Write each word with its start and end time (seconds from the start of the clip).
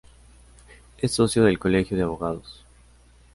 Es 0.97 1.11
socio 1.11 1.43
del 1.43 1.59
Colegio 1.59 1.95
de 1.95 2.01
Abogados. 2.01 2.65